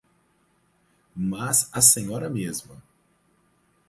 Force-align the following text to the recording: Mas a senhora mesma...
Mas 1.15 1.69
a 1.71 1.79
senhora 1.79 2.27
mesma... 2.27 2.81